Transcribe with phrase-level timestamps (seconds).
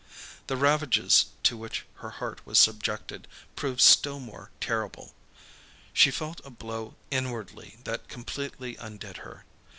[0.47, 5.13] The ravages to which her heart was subjected, proved still more terrible.
[5.93, 9.45] She felt a blow inwardly that completely undid her.